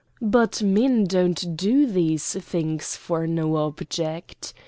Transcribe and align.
But 0.23 0.63
men 0.63 1.03
don't 1.03 1.55
do 1.55 1.85
these 1.85 2.33
things 2.33 2.95
for 2.95 3.27
no 3.27 3.57
object. 3.57 4.51